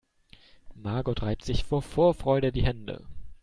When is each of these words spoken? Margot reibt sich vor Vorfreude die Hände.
Margot 0.73 1.21
reibt 1.21 1.45
sich 1.45 1.63
vor 1.63 1.83
Vorfreude 1.83 2.51
die 2.51 2.63
Hände. 2.63 3.03